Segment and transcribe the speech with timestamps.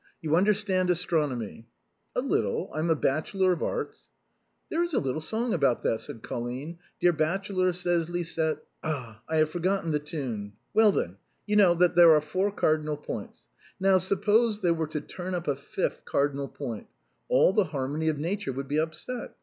[0.19, 1.67] You under stand astronomy?""
[2.15, 4.09] A little; I'm a bachelor of arts.""
[4.71, 9.91] There is a song about that," said Colline;"* Dear bachelor, says Lisette '—I have forgotten
[9.91, 10.53] the tune.
[10.73, 13.45] Well, then, you know that there are four cardinal points.
[13.79, 16.87] Now suppose there were to turn up a fifth cardinal point,
[17.27, 19.35] all the harmony of Nature would be upset.